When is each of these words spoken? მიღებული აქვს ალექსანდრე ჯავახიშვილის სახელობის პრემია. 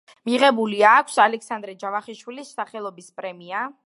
მიღებული 0.27 0.79
აქვს 0.91 1.19
ალექსანდრე 1.25 1.75
ჯავახიშვილის 1.83 2.49
სახელობის 2.59 3.13
პრემია. 3.21 3.63